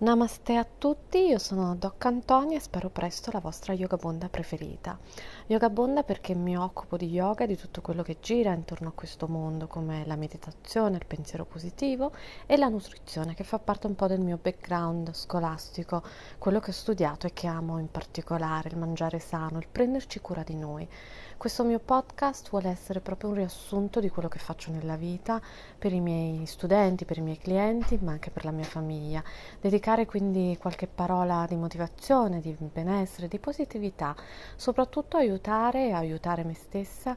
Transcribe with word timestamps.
Namaste 0.00 0.54
a 0.54 0.64
tutti, 0.64 1.26
io 1.26 1.40
sono 1.40 1.74
Doc 1.74 2.04
Antonia 2.04 2.56
e 2.56 2.60
spero 2.60 2.88
presto 2.88 3.32
la 3.32 3.40
vostra 3.40 3.72
yoga 3.72 3.96
bonda 3.96 4.28
preferita. 4.28 4.96
Yoga 5.48 5.70
bonda 5.70 6.04
perché 6.04 6.36
mi 6.36 6.56
occupo 6.56 6.96
di 6.96 7.08
yoga 7.08 7.42
e 7.42 7.46
di 7.48 7.56
tutto 7.56 7.80
quello 7.80 8.04
che 8.04 8.18
gira 8.20 8.52
intorno 8.52 8.90
a 8.90 8.92
questo 8.92 9.26
mondo, 9.26 9.66
come 9.66 10.06
la 10.06 10.14
meditazione, 10.14 10.98
il 10.98 11.04
pensiero 11.04 11.44
positivo 11.44 12.12
e 12.46 12.56
la 12.56 12.68
nutrizione, 12.68 13.34
che 13.34 13.42
fa 13.42 13.58
parte 13.58 13.88
un 13.88 13.96
po' 13.96 14.06
del 14.06 14.20
mio 14.20 14.38
background 14.40 15.12
scolastico, 15.14 16.04
quello 16.38 16.60
che 16.60 16.70
ho 16.70 16.74
studiato 16.74 17.26
e 17.26 17.32
che 17.32 17.48
amo 17.48 17.80
in 17.80 17.90
particolare, 17.90 18.68
il 18.68 18.76
mangiare 18.76 19.18
sano, 19.18 19.58
il 19.58 19.66
prenderci 19.66 20.20
cura 20.20 20.44
di 20.44 20.54
noi. 20.54 20.88
Questo 21.36 21.64
mio 21.64 21.78
podcast 21.78 22.50
vuole 22.50 22.68
essere 22.68 23.00
proprio 23.00 23.30
un 23.30 23.36
riassunto 23.36 24.00
di 24.00 24.08
quello 24.08 24.28
che 24.28 24.40
faccio 24.40 24.72
nella 24.72 24.96
vita 24.96 25.40
per 25.78 25.92
i 25.92 26.00
miei 26.00 26.46
studenti, 26.46 27.04
per 27.04 27.18
i 27.18 27.20
miei 27.20 27.38
clienti, 27.38 27.98
ma 28.00 28.12
anche 28.12 28.30
per 28.30 28.44
la 28.44 28.50
mia 28.50 28.64
famiglia. 28.64 29.22
Dedicare 29.88 30.04
quindi 30.04 30.54
qualche 30.60 30.86
parola 30.86 31.46
di 31.48 31.56
motivazione, 31.56 32.42
di 32.42 32.54
benessere, 32.60 33.26
di 33.26 33.38
positività, 33.38 34.14
soprattutto 34.54 35.16
aiutare 35.16 35.86
e 35.86 35.92
aiutare 35.92 36.44
me 36.44 36.52
stessa 36.52 37.16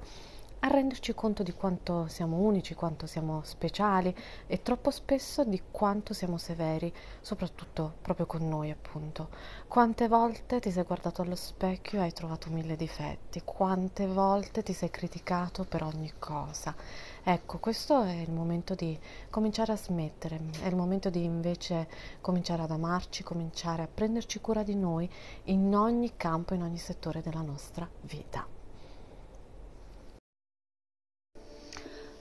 a 0.64 0.68
renderci 0.68 1.16
conto 1.16 1.42
di 1.42 1.54
quanto 1.54 2.06
siamo 2.08 2.38
unici, 2.38 2.76
quanto 2.76 3.08
siamo 3.08 3.42
speciali 3.44 4.16
e 4.46 4.62
troppo 4.62 4.92
spesso 4.92 5.44
di 5.44 5.60
quanto 5.72 6.14
siamo 6.14 6.38
severi, 6.38 6.94
soprattutto 7.20 7.96
proprio 8.00 8.28
con 8.28 8.48
noi 8.48 8.70
appunto. 8.70 9.30
Quante 9.68 10.08
volte 10.08 10.60
ti 10.60 10.70
sei 10.70 10.84
guardato 10.84 11.24
allo 11.24 11.36
specchio 11.36 12.00
e 12.00 12.04
hai 12.04 12.14
trovato 12.14 12.52
mille 12.52 12.76
difetti, 12.76 13.42
quante 13.44 14.06
volte 14.06 14.62
ti 14.62 14.74
sei 14.74 14.92
criticato 14.92 15.64
per 15.64 15.82
ogni 15.82 16.14
cosa. 16.20 16.76
Ecco, 17.24 17.58
questo 17.58 18.04
è 18.04 18.14
il 18.14 18.32
momento 18.32 18.76
di 18.76 19.00
cominciare 19.32 19.72
a 19.72 19.78
smettere, 19.78 20.40
è 20.62 20.68
il 20.68 20.76
momento 20.76 21.10
di 21.10 21.24
invece 21.24 21.88
cominciare 22.22 22.62
ad 22.62 22.72
amarci, 22.72 23.24
cominciare 23.24 23.82
a 23.82 23.90
prenderci 23.92 24.40
cura 24.40 24.62
di 24.62 24.76
noi 24.76 25.10
in 25.46 25.76
ogni 25.76 26.16
campo, 26.16 26.54
in 26.54 26.62
ogni 26.62 26.78
settore 26.78 27.24
della 27.24 27.42
nostra 27.42 27.90
vita. 28.02 28.61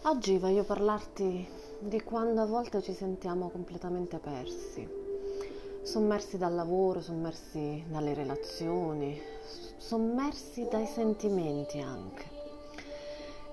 Oggi 0.05 0.39
voglio 0.39 0.65
parlarti 0.65 1.47
di 1.79 2.01
quando 2.01 2.41
a 2.41 2.47
volte 2.47 2.81
ci 2.81 2.95
sentiamo 2.95 3.51
completamente 3.51 4.17
persi, 4.17 4.89
sommersi 5.83 6.39
dal 6.39 6.55
lavoro, 6.55 7.03
sommersi 7.03 7.85
dalle 7.87 8.15
relazioni, 8.15 9.21
sommersi 9.77 10.67
dai 10.71 10.87
sentimenti 10.87 11.81
anche. 11.81 12.25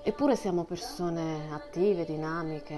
Eppure 0.02 0.36
siamo 0.36 0.64
persone 0.64 1.52
attive, 1.52 2.06
dinamiche, 2.06 2.76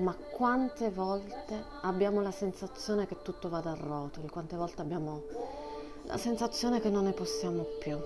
ma 0.00 0.12
quante 0.32 0.90
volte 0.90 1.54
abbiamo 1.82 2.20
la 2.20 2.32
sensazione 2.32 3.06
che 3.06 3.22
tutto 3.22 3.48
vada 3.48 3.70
a 3.70 3.78
rotoli, 3.78 4.28
quante 4.28 4.56
volte 4.56 4.82
abbiamo 4.82 5.22
la 6.02 6.16
sensazione 6.16 6.80
che 6.80 6.90
non 6.90 7.04
ne 7.04 7.12
possiamo 7.12 7.62
più. 7.78 7.96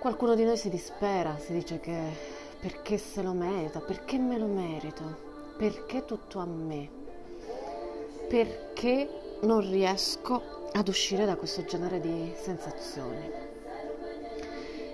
Qualcuno 0.00 0.34
di 0.34 0.42
noi 0.42 0.56
si 0.56 0.70
dispera, 0.70 1.38
si 1.38 1.52
dice 1.52 1.78
che 1.78 2.27
perché 2.60 2.98
se 2.98 3.22
lo 3.22 3.32
merita, 3.32 3.80
perché 3.80 4.18
me 4.18 4.38
lo 4.38 4.46
merito, 4.46 5.02
perché 5.56 6.04
tutto 6.04 6.38
a 6.40 6.44
me, 6.44 6.88
perché 8.28 9.38
non 9.42 9.60
riesco 9.60 10.42
ad 10.72 10.88
uscire 10.88 11.24
da 11.24 11.36
questo 11.36 11.64
genere 11.64 12.00
di 12.00 12.32
sensazioni. 12.36 13.46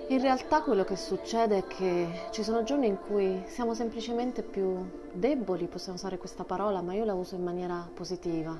In 0.09 0.21
realtà 0.21 0.61
quello 0.61 0.83
che 0.83 0.95
succede 0.95 1.57
è 1.57 1.63
che 1.65 2.27
ci 2.29 2.43
sono 2.43 2.63
giorni 2.63 2.85
in 2.85 2.99
cui 2.99 3.41
siamo 3.47 3.73
semplicemente 3.73 4.43
più 4.43 4.87
deboli, 5.11 5.65
possiamo 5.65 5.97
usare 5.97 6.19
questa 6.19 6.43
parola, 6.43 6.81
ma 6.81 6.93
io 6.93 7.05
la 7.05 7.15
uso 7.15 7.33
in 7.33 7.43
maniera 7.43 7.89
positiva. 7.91 8.59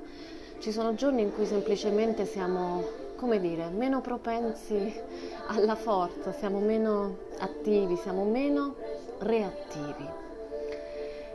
Ci 0.57 0.71
sono 0.71 0.95
giorni 0.95 1.21
in 1.21 1.31
cui 1.35 1.45
semplicemente 1.45 2.25
siamo, 2.25 2.83
come 3.15 3.39
dire, 3.39 3.69
meno 3.69 4.01
propensi 4.01 4.91
alla 5.47 5.75
forza, 5.75 6.31
siamo 6.31 6.59
meno 6.59 7.17
attivi, 7.37 7.95
siamo 7.97 8.23
meno 8.23 8.75
reattivi. 9.19 10.07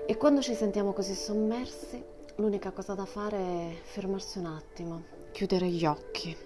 E 0.06 0.16
quando 0.16 0.40
ci 0.40 0.54
sentiamo 0.54 0.92
così 0.92 1.14
sommersi, 1.14 2.02
l'unica 2.36 2.70
cosa 2.72 2.94
da 2.94 3.04
fare 3.04 3.36
è 3.38 3.76
fermarsi 3.82 4.38
un 4.38 4.46
attimo, 4.46 5.02
chiudere 5.32 5.68
gli 5.68 5.84
occhi, 5.84 6.36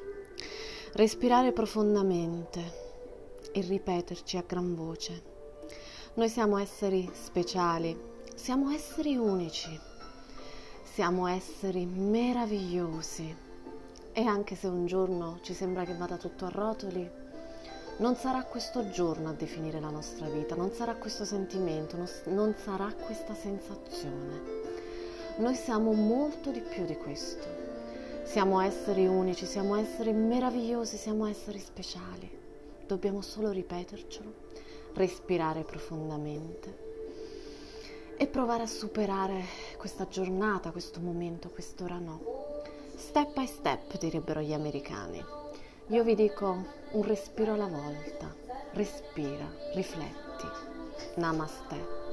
respirare 0.92 1.52
profondamente 1.52 2.82
e 3.52 3.60
ripeterci 3.60 4.36
a 4.36 4.44
gran 4.46 4.74
voce. 4.74 5.22
Noi 6.14 6.28
siamo 6.28 6.58
esseri 6.58 7.10
speciali, 7.12 7.98
siamo 8.34 8.70
esseri 8.70 9.16
unici, 9.16 9.80
siamo 10.82 11.26
esseri 11.26 11.86
meravigliosi 11.86 13.34
e 14.12 14.24
anche 14.24 14.54
se 14.54 14.68
un 14.68 14.86
giorno 14.86 15.38
ci 15.42 15.54
sembra 15.54 15.84
che 15.84 15.96
vada 15.96 16.16
tutto 16.16 16.44
a 16.44 16.50
rotoli, 16.50 17.10
non 17.98 18.16
sarà 18.16 18.42
questo 18.44 18.90
giorno 18.90 19.28
a 19.28 19.32
definire 19.32 19.78
la 19.78 19.90
nostra 19.90 20.28
vita, 20.28 20.56
non 20.56 20.72
sarà 20.72 20.94
questo 20.96 21.24
sentimento, 21.24 21.96
non 21.96 22.54
sarà 22.56 22.92
questa 22.92 23.34
sensazione. 23.34 24.62
Noi 25.36 25.54
siamo 25.54 25.92
molto 25.92 26.50
di 26.50 26.60
più 26.60 26.84
di 26.84 26.96
questo. 26.96 27.46
Siamo 28.24 28.60
esseri 28.60 29.06
unici, 29.06 29.46
siamo 29.46 29.76
esseri 29.76 30.12
meravigliosi, 30.12 30.96
siamo 30.96 31.26
esseri 31.26 31.58
speciali. 31.58 32.30
Dobbiamo 32.86 33.20
solo 33.20 33.50
ripetercelo, 33.50 34.32
respirare 34.94 35.62
profondamente 35.62 36.82
e 38.16 38.26
provare 38.26 38.62
a 38.64 38.68
superare 38.68 39.44
questa 39.76 40.08
giornata, 40.08 40.70
questo 40.70 41.00
momento, 41.00 41.48
quest'ora 41.48 41.98
no. 41.98 42.20
Step 42.96 43.34
by 43.34 43.46
step, 43.46 43.98
direbbero 43.98 44.40
gli 44.40 44.52
americani. 44.52 45.43
Io 45.88 46.02
vi 46.02 46.14
dico 46.14 46.64
un 46.92 47.02
respiro 47.02 47.52
alla 47.52 47.66
volta. 47.66 48.34
Respira, 48.72 49.46
rifletti. 49.74 50.46
Namaste. 51.16 52.03